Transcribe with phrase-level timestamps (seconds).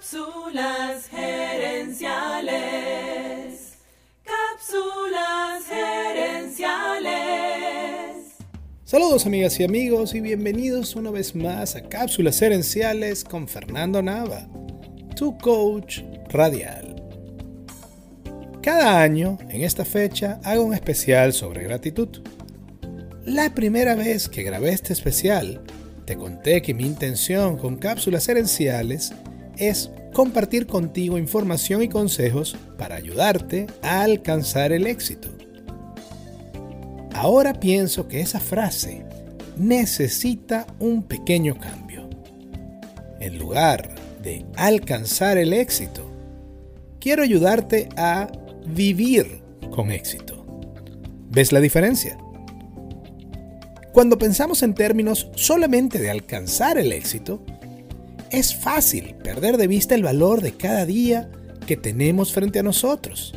[0.00, 2.06] Cápsulas gerenciales.
[4.24, 7.10] Cápsulas gerenciales.
[8.84, 14.48] Saludos amigas y amigos y bienvenidos una vez más a Cápsulas gerenciales con Fernando Nava,
[15.16, 15.98] tu coach
[16.30, 16.96] radial.
[18.62, 22.08] Cada año, en esta fecha, hago un especial sobre gratitud.
[23.26, 25.60] La primera vez que grabé este especial,
[26.06, 29.12] te conté que mi intención con cápsulas herenciales
[29.56, 35.28] es compartir contigo información y consejos para ayudarte a alcanzar el éxito.
[37.12, 39.04] Ahora pienso que esa frase
[39.56, 42.08] necesita un pequeño cambio.
[43.20, 46.10] En lugar de alcanzar el éxito,
[46.98, 48.30] quiero ayudarte a
[48.66, 50.46] vivir con éxito.
[51.30, 52.18] ¿Ves la diferencia?
[53.92, 57.44] Cuando pensamos en términos solamente de alcanzar el éxito,
[58.30, 61.30] es fácil perder de vista el valor de cada día
[61.66, 63.34] que tenemos frente a nosotros.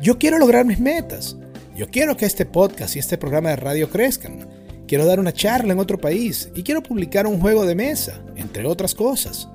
[0.00, 1.36] Yo quiero lograr mis metas.
[1.76, 4.48] Yo quiero que este podcast y este programa de radio crezcan.
[4.86, 8.66] Quiero dar una charla en otro país y quiero publicar un juego de mesa, entre
[8.66, 9.48] otras cosas.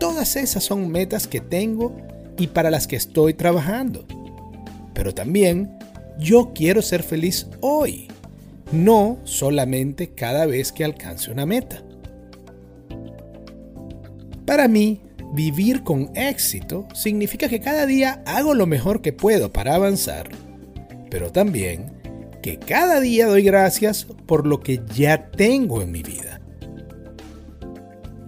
[0.00, 1.96] Todas esas son metas que tengo
[2.38, 4.04] y para las que estoy trabajando.
[4.94, 5.78] Pero también
[6.18, 8.08] yo quiero ser feliz hoy,
[8.72, 11.85] no solamente cada vez que alcance una meta.
[14.46, 15.00] Para mí,
[15.32, 20.28] vivir con éxito significa que cada día hago lo mejor que puedo para avanzar,
[21.10, 21.92] pero también
[22.42, 26.40] que cada día doy gracias por lo que ya tengo en mi vida.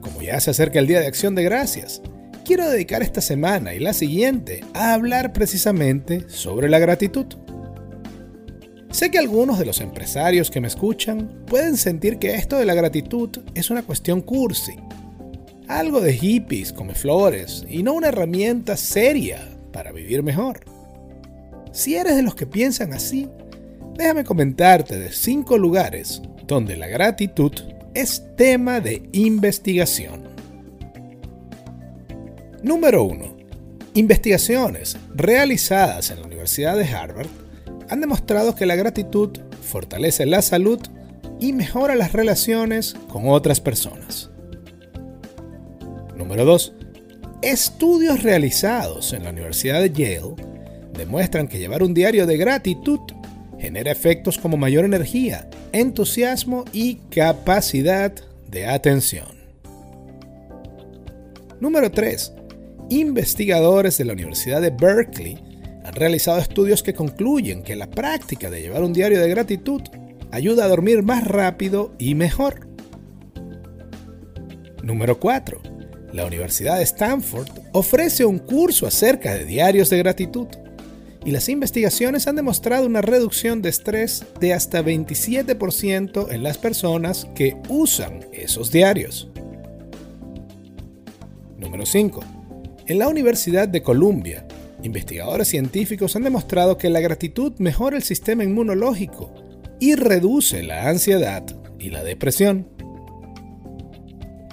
[0.01, 2.03] Como ya se acerca el Día de Acción de Gracias,
[2.45, 7.27] quiero dedicar esta semana y la siguiente a hablar precisamente sobre la gratitud.
[8.91, 12.75] Sé que algunos de los empresarios que me escuchan pueden sentir que esto de la
[12.75, 14.75] gratitud es una cuestión cursi
[15.69, 20.61] algo de hippies, come flores, y no una herramienta seria para vivir mejor.
[21.73, 23.29] Si eres de los que piensan así,
[23.95, 27.53] déjame comentarte de cinco lugares donde la gratitud
[27.95, 30.23] es tema de investigación.
[32.63, 33.37] Número 1.
[33.95, 37.29] Investigaciones realizadas en la Universidad de Harvard
[37.89, 39.31] han demostrado que la gratitud
[39.63, 40.81] fortalece la salud
[41.41, 44.31] y mejora las relaciones con otras personas.
[46.29, 46.73] Número 2.
[47.41, 50.35] Estudios realizados en la Universidad de Yale
[50.93, 53.01] demuestran que llevar un diario de gratitud
[53.59, 58.13] genera efectos como mayor energía, entusiasmo y capacidad
[58.47, 59.39] de atención.
[61.61, 62.35] Número 3.
[62.91, 65.39] Investigadores de la Universidad de Berkeley
[65.83, 69.81] han realizado estudios que concluyen que la práctica de llevar un diario de gratitud
[70.31, 72.69] ayuda a dormir más rápido y mejor.
[74.83, 75.78] Número 4
[76.13, 80.49] la Universidad de Stanford ofrece un curso acerca de diarios de gratitud
[81.25, 87.27] y las investigaciones han demostrado una reducción de estrés de hasta 27% en las personas
[87.35, 89.29] que usan esos diarios.
[91.59, 92.21] Número 5.
[92.87, 94.47] En la Universidad de Columbia,
[94.83, 99.35] investigadores científicos han demostrado que la gratitud mejora el sistema inmunológico
[99.81, 101.45] y reduce la ansiedad
[101.79, 102.69] y la depresión.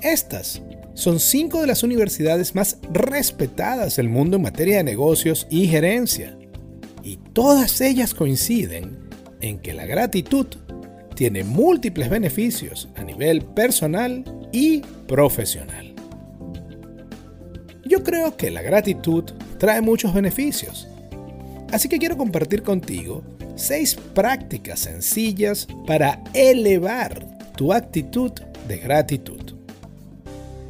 [0.01, 0.61] Estas
[0.95, 6.37] son cinco de las universidades más respetadas del mundo en materia de negocios y gerencia.
[7.03, 8.97] Y todas ellas coinciden
[9.41, 10.47] en que la gratitud
[11.13, 15.93] tiene múltiples beneficios a nivel personal y profesional.
[17.85, 19.25] Yo creo que la gratitud
[19.59, 20.87] trae muchos beneficios.
[21.71, 23.21] Así que quiero compartir contigo
[23.55, 27.25] seis prácticas sencillas para elevar
[27.57, 28.31] tu actitud
[28.67, 29.34] de gratitud.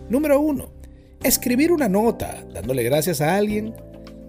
[0.10, 0.70] Número 1.
[1.24, 3.74] Escribir una nota dándole gracias a alguien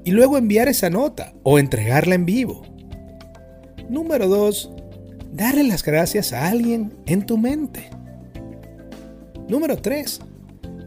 [0.04, 2.62] y luego enviar esa nota o entregarla en vivo.
[3.90, 4.70] Número 2.
[5.32, 7.90] Darle las gracias a alguien en tu mente.
[9.48, 10.20] Número 3.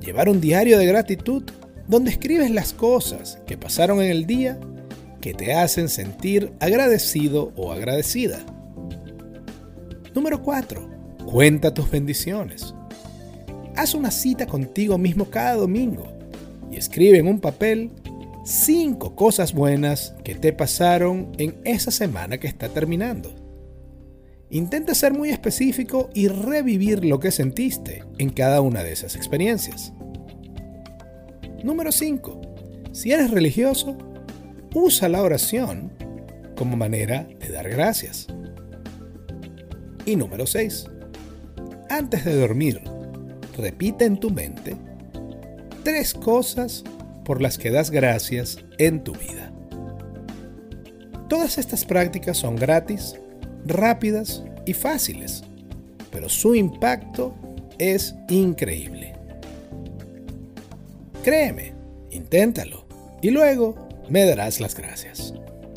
[0.01, 1.43] Llevar un diario de gratitud
[1.87, 4.59] donde escribes las cosas que pasaron en el día
[5.21, 8.39] que te hacen sentir agradecido o agradecida.
[10.15, 10.89] Número 4.
[11.25, 12.73] Cuenta tus bendiciones.
[13.79, 16.05] Haz una cita contigo mismo cada domingo
[16.69, 17.91] y escribe en un papel
[18.43, 23.33] cinco cosas buenas que te pasaron en esa semana que está terminando.
[24.49, 29.93] Intenta ser muy específico y revivir lo que sentiste en cada una de esas experiencias.
[31.63, 32.41] Número 5.
[32.91, 33.97] Si eres religioso,
[34.75, 35.93] usa la oración
[36.57, 38.27] como manera de dar gracias.
[40.05, 40.85] Y número 6.
[41.89, 42.81] Antes de dormir,
[43.59, 44.75] repite en tu mente
[45.83, 46.83] tres cosas
[47.23, 49.51] por las que das gracias en tu vida.
[51.27, 53.15] Todas estas prácticas son gratis,
[53.65, 55.43] rápidas y fáciles,
[56.11, 57.35] pero su impacto
[57.77, 59.13] es increíble.
[61.23, 61.73] Créeme,
[62.09, 62.85] inténtalo
[63.21, 63.75] y luego
[64.09, 65.33] me darás las gracias.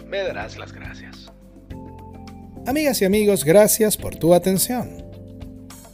[0.06, 1.31] Me darás las gracias.
[2.67, 5.05] Amigas y amigos, gracias por tu atención.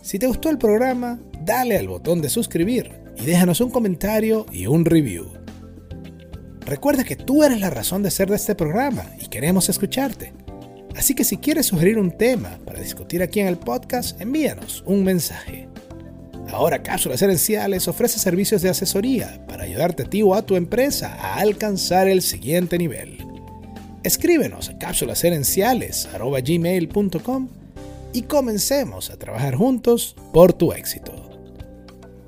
[0.03, 4.67] Si te gustó el programa, dale al botón de suscribir y déjanos un comentario y
[4.67, 5.33] un review.
[6.61, 10.35] Recuerda que tú eres la razón de ser de este programa y queremos escucharte.
[10.95, 15.05] Así que si quieres sugerir un tema para discutir aquí en el podcast, envíanos un
[15.05, 15.71] mensaje.
[16.53, 21.15] Ahora Cápsulas Herenciales ofrece servicios de asesoría para ayudarte a ti o a tu empresa
[21.15, 23.27] a alcanzar el siguiente nivel.
[24.03, 27.49] Escríbenos a cápsulasherenciales.com
[28.13, 31.28] y comencemos a trabajar juntos por tu éxito.